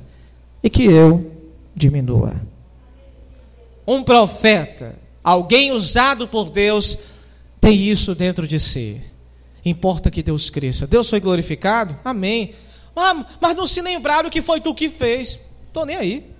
[0.62, 1.33] e que eu
[1.74, 2.40] diminua.
[3.87, 6.98] Um profeta, alguém usado por Deus,
[7.61, 9.00] tem isso dentro de si.
[9.64, 10.87] Importa que Deus cresça.
[10.87, 11.98] Deus foi glorificado?
[12.05, 12.55] Amém.
[12.94, 15.40] Ah, mas não se lembraram que foi tu que fez.
[15.66, 16.31] Estou nem aí.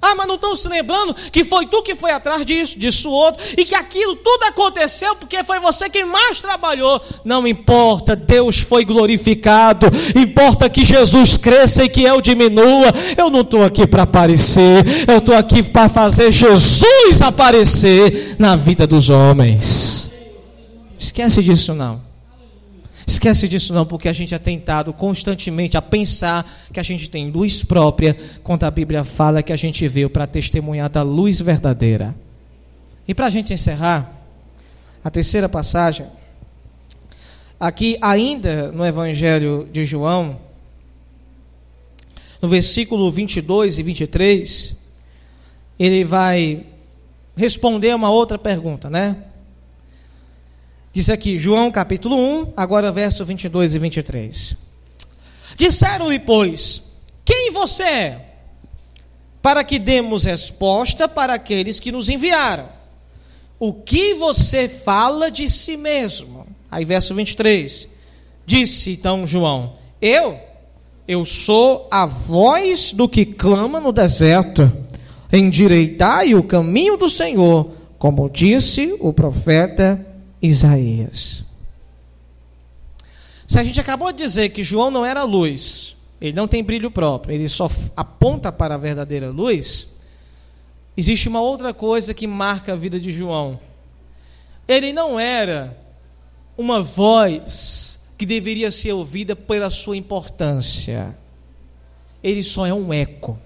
[0.00, 3.42] Ah, mas não estão se lembrando que foi tu que foi atrás disso, disso outro,
[3.56, 7.00] e que aquilo tudo aconteceu porque foi você quem mais trabalhou.
[7.24, 12.92] Não importa, Deus foi glorificado, importa que Jesus cresça e que eu diminua.
[13.16, 18.86] Eu não estou aqui para aparecer, eu estou aqui para fazer Jesus aparecer na vida
[18.86, 20.10] dos homens.
[20.98, 22.07] Esquece disso não.
[23.08, 27.30] Esquece disso não, porque a gente é tentado constantemente a pensar que a gente tem
[27.30, 32.14] luz própria, quando a Bíblia fala que a gente veio para testemunhar da luz verdadeira.
[33.08, 34.14] E para a gente encerrar,
[35.02, 36.06] a terceira passagem,
[37.58, 40.38] aqui ainda no Evangelho de João,
[42.42, 44.76] no versículo 22 e 23,
[45.80, 46.66] ele vai
[47.34, 49.16] responder uma outra pergunta, né?
[50.92, 54.56] Diz aqui, João capítulo 1, agora verso 22 e 23.
[55.56, 56.82] Disseram-lhe, pois,
[57.24, 58.24] quem você é?
[59.42, 62.68] Para que demos resposta para aqueles que nos enviaram.
[63.58, 66.46] O que você fala de si mesmo?
[66.70, 67.88] Aí, verso 23.
[68.46, 70.38] Disse então João: Eu,
[71.06, 74.72] eu sou a voz do que clama no deserto.
[75.30, 80.07] Endireitai o caminho do Senhor, como disse o profeta
[80.40, 81.44] Isaías.
[83.46, 86.90] Se a gente acabou de dizer que João não era luz, ele não tem brilho
[86.90, 89.88] próprio, ele só aponta para a verdadeira luz,
[90.96, 93.58] existe uma outra coisa que marca a vida de João.
[94.66, 95.76] Ele não era
[96.58, 101.16] uma voz que deveria ser ouvida pela sua importância.
[102.22, 103.38] Ele só é um eco.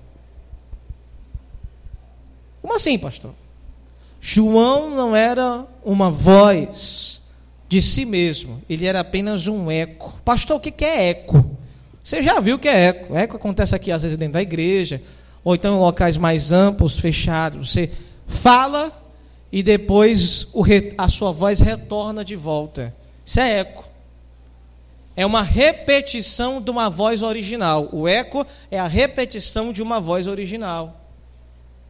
[2.63, 3.35] Como assim, pastor?
[4.25, 7.21] João não era uma voz
[7.69, 10.17] de si mesmo, ele era apenas um eco.
[10.25, 11.45] Pastor, o que é eco?
[12.05, 13.17] Você já viu o que é eco?
[13.17, 15.03] Eco acontece aqui às vezes dentro da igreja,
[15.43, 17.73] ou então em locais mais amplos, fechados.
[17.73, 17.91] Você
[18.25, 18.93] fala
[19.51, 20.47] e depois
[20.97, 22.95] a sua voz retorna de volta.
[23.25, 23.89] Isso é eco.
[25.17, 27.89] É uma repetição de uma voz original.
[27.91, 30.97] O eco é a repetição de uma voz original.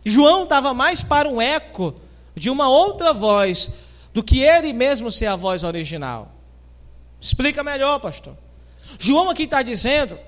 [0.03, 1.95] João estava mais para um eco
[2.35, 3.70] de uma outra voz
[4.12, 6.33] do que ele mesmo ser a voz original.
[7.20, 8.37] Explica melhor, pastor.
[8.99, 10.18] João aqui está dizendo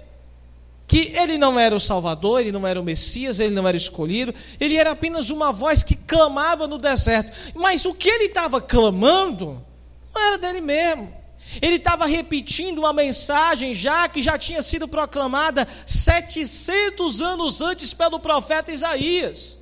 [0.87, 4.35] que ele não era o Salvador, ele não era o Messias, ele não era escolhido,
[4.61, 7.33] ele era apenas uma voz que clamava no deserto.
[7.55, 9.63] Mas o que ele estava clamando
[10.15, 11.13] não era dele mesmo.
[11.61, 18.19] Ele estava repetindo uma mensagem já que já tinha sido proclamada 700 anos antes pelo
[18.19, 19.59] profeta Isaías.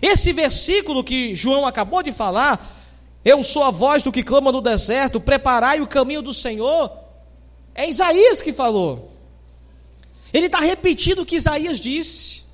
[0.00, 2.78] Esse versículo que João acabou de falar,
[3.24, 6.90] eu sou a voz do que clama no deserto, preparai o caminho do Senhor,
[7.74, 9.10] é Isaías que falou.
[10.32, 12.44] Ele está repetindo o que Isaías disse.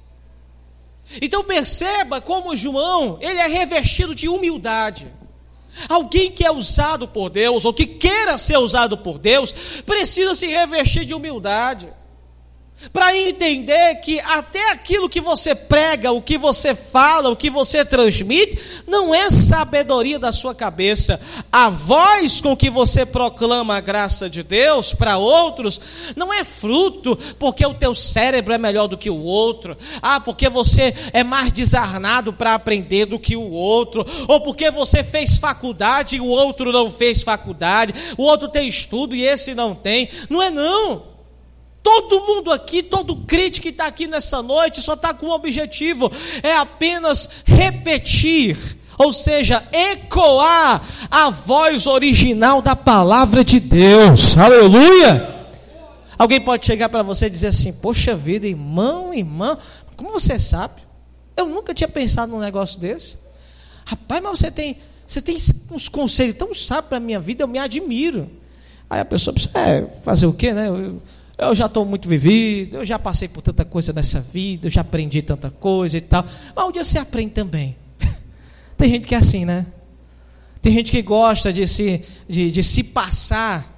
[1.20, 5.06] Então perceba como João, ele é revestido de humildade.
[5.88, 9.52] Alguém que é usado por Deus, ou que queira ser usado por Deus,
[9.84, 11.88] precisa se revestir de humildade
[12.92, 17.84] para entender que até aquilo que você prega, o que você fala, o que você
[17.84, 21.20] transmite, não é sabedoria da sua cabeça.
[21.50, 25.80] A voz com que você proclama a graça de Deus para outros
[26.14, 30.48] não é fruto porque o teu cérebro é melhor do que o outro, ah, porque
[30.48, 36.16] você é mais desarnado para aprender do que o outro, ou porque você fez faculdade
[36.16, 40.08] e o outro não fez faculdade, o outro tem estudo e esse não tem.
[40.28, 41.15] Não é não.
[41.86, 46.10] Todo mundo aqui, todo crente que está aqui nessa noite, só está com um objetivo:
[46.42, 48.58] é apenas repetir,
[48.98, 54.36] ou seja, ecoar a voz original da palavra de Deus.
[54.36, 55.46] Aleluia!
[56.18, 59.56] Alguém pode chegar para você e dizer assim: Poxa vida, irmão, irmã,
[59.96, 60.82] como você sabe?
[61.36, 63.16] Eu nunca tinha pensado num negócio desse.
[63.84, 65.36] Rapaz, mas você tem, você tem
[65.70, 68.28] uns conselhos tão sábios para a minha vida, eu me admiro.
[68.90, 70.68] Aí a pessoa precisa é, fazer o quê, né?
[70.68, 71.00] Eu,
[71.38, 74.80] eu já estou muito vivido, eu já passei por tanta coisa nessa vida, eu já
[74.80, 76.24] aprendi tanta coisa e tal.
[76.54, 77.76] Mas um dia você aprende também.
[78.76, 79.66] Tem gente que é assim, né?
[80.62, 83.72] Tem gente que gosta de se, de, de se passar,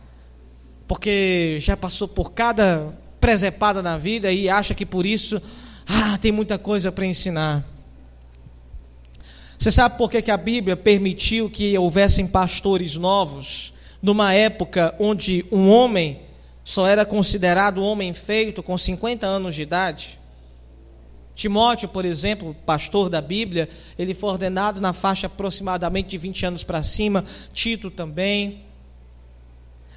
[0.87, 5.43] porque já passou por cada presepada na vida e acha que por isso,
[5.87, 7.67] ah, tem muita coisa para ensinar.
[9.59, 15.45] Você sabe por que, que a Bíblia permitiu que houvessem pastores novos, numa época onde
[15.51, 16.21] um homem
[16.69, 20.21] só era considerado homem feito com 50 anos de idade.
[21.35, 26.63] Timóteo, por exemplo, pastor da Bíblia, ele foi ordenado na faixa aproximadamente de 20 anos
[26.63, 28.67] para cima, Tito também.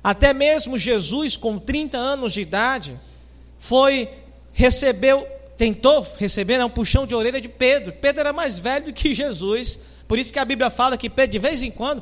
[0.01, 2.97] Até mesmo Jesus, com 30 anos de idade,
[3.59, 4.07] foi,
[4.53, 7.91] recebeu, tentou receber né, um puxão de orelha de Pedro.
[7.91, 9.77] Pedro era mais velho do que Jesus.
[10.07, 12.01] Por isso que a Bíblia fala que Pedro, de vez em quando,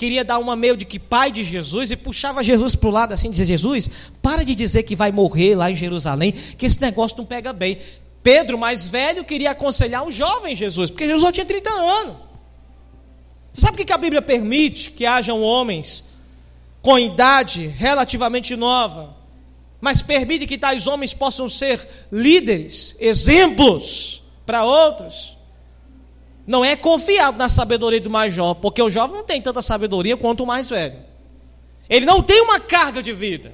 [0.00, 3.12] queria dar uma meio de que pai de Jesus e puxava Jesus para o lado
[3.12, 3.90] assim, dizia: Jesus,
[4.22, 7.76] para de dizer que vai morrer lá em Jerusalém, que esse negócio não pega bem.
[8.22, 12.16] Pedro, mais velho, queria aconselhar o jovem Jesus, porque Jesus só tinha 30 anos.
[13.52, 16.02] Sabe o que a Bíblia permite que hajam homens
[16.80, 19.14] com idade relativamente nova,
[19.82, 25.36] mas permite que tais homens possam ser líderes, exemplos para outros?
[26.46, 30.16] Não é confiado na sabedoria do mais jovem, porque o jovem não tem tanta sabedoria
[30.16, 30.98] quanto o mais velho.
[31.88, 33.52] Ele não tem uma carga de vida.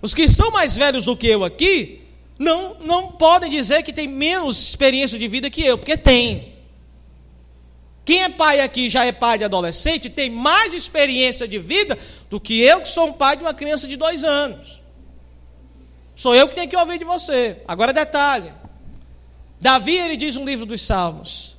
[0.00, 2.02] Os que são mais velhos do que eu aqui,
[2.38, 6.54] não, não podem dizer que tem menos experiência de vida que eu, porque tem.
[8.04, 11.98] Quem é pai aqui já é pai de adolescente, tem mais experiência de vida
[12.30, 14.82] do que eu, que sou um pai de uma criança de dois anos.
[16.14, 17.58] Sou eu que tenho que ouvir de você.
[17.68, 18.50] Agora detalhe:
[19.60, 21.56] Davi, ele diz no livro dos Salmos,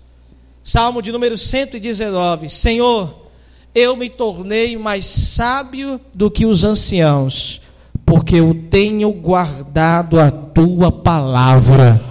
[0.63, 3.27] Salmo de número 119: Senhor,
[3.73, 7.61] eu me tornei mais sábio do que os anciãos,
[8.05, 12.09] porque eu tenho guardado a tua palavra.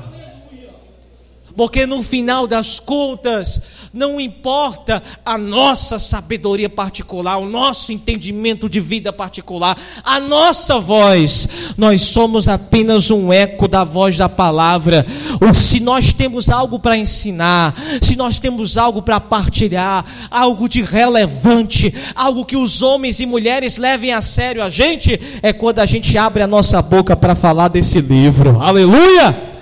[1.58, 3.60] Porque no final das contas,
[3.92, 11.48] não importa a nossa sabedoria particular, o nosso entendimento de vida particular, a nossa voz,
[11.76, 15.04] nós somos apenas um eco da voz da palavra.
[15.44, 20.82] Ou se nós temos algo para ensinar, se nós temos algo para partilhar, algo de
[20.82, 25.86] relevante, algo que os homens e mulheres levem a sério a gente, é quando a
[25.86, 28.62] gente abre a nossa boca para falar desse livro.
[28.62, 29.57] Aleluia!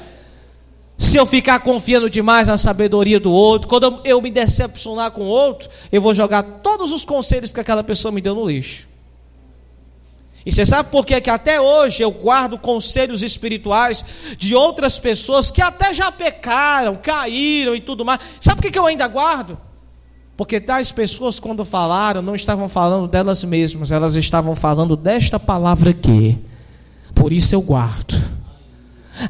[0.99, 5.26] Se eu ficar confiando demais na sabedoria do outro, quando eu me decepcionar com o
[5.26, 8.88] outro, eu vou jogar todos os conselhos que aquela pessoa me deu no lixo.
[10.44, 14.05] E você sabe por que, que até hoje eu guardo conselhos espirituais
[14.38, 18.20] de outras pessoas que até já pecaram, caíram e tudo mais?
[18.40, 19.59] Sabe por que, que eu ainda guardo?
[20.36, 25.90] Porque tais pessoas, quando falaram, não estavam falando delas mesmas, elas estavam falando desta palavra
[25.90, 26.38] aqui.
[27.12, 28.36] Por isso eu guardo.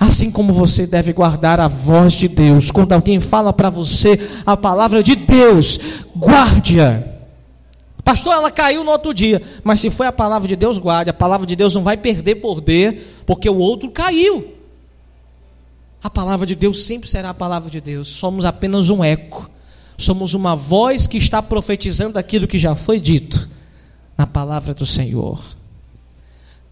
[0.01, 2.71] Assim como você deve guardar a voz de Deus.
[2.71, 5.79] Quando alguém fala para você a palavra de Deus,
[6.17, 7.03] guarde-a.
[8.03, 9.43] Pastor, ela caiu no outro dia.
[9.65, 11.11] Mas se foi a palavra de Deus, guarde.
[11.11, 14.55] A palavra de Deus não vai perder poder, porque o outro caiu.
[16.03, 18.09] A palavra de Deus sempre será a palavra de Deus.
[18.09, 19.51] Somos apenas um eco.
[19.99, 23.49] Somos uma voz que está profetizando aquilo que já foi dito
[24.17, 25.43] na palavra do Senhor.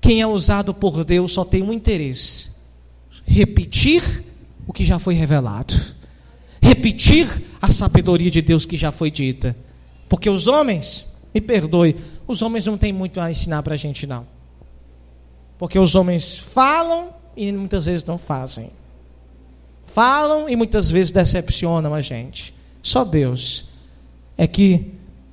[0.00, 2.50] Quem é usado por Deus só tem um interesse:
[3.24, 4.24] repetir
[4.66, 5.74] o que já foi revelado,
[6.60, 7.26] repetir
[7.60, 9.56] a sabedoria de Deus que já foi dita.
[10.08, 11.96] Porque os homens, me perdoe,
[12.26, 14.26] os homens não têm muito a ensinar para a gente, não.
[15.58, 18.70] Porque os homens falam e muitas vezes não fazem.
[19.84, 22.54] Falam e muitas vezes decepcionam a gente.
[22.82, 23.66] Só Deus
[24.36, 24.92] é que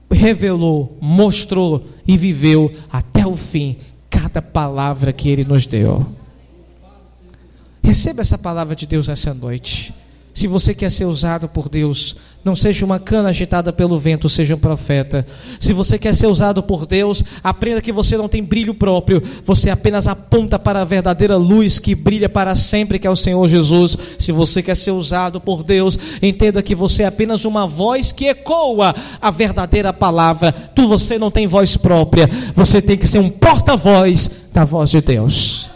[0.10, 3.78] revelou, mostrou e viveu até o fim
[4.10, 6.06] cada palavra que Ele nos deu.
[7.84, 9.94] Receba essa palavra de Deus essa noite.
[10.34, 14.56] Se você quer ser usado por Deus, não seja uma cana agitada pelo vento, seja
[14.56, 15.28] um profeta.
[15.60, 19.70] Se você quer ser usado por Deus, aprenda que você não tem brilho próprio, você
[19.70, 23.98] apenas aponta para a verdadeira luz que brilha para sempre, que é o Senhor Jesus.
[24.18, 28.28] Se você quer ser usado por Deus, entenda que você é apenas uma voz que
[28.28, 30.54] ecoa a verdadeira palavra.
[30.54, 35.02] Tu você não tem voz própria, você tem que ser um porta-voz da voz de
[35.02, 35.70] Deus.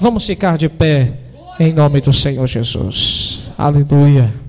[0.00, 1.21] Vamos ficar de pé
[1.62, 3.52] em nome do Senhor Jesus.
[3.56, 4.41] Aleluia.